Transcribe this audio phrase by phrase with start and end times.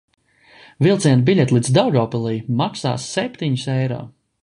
[0.85, 4.05] Vilciena biļete līdz Daugavpilij maksā septiņus eiro.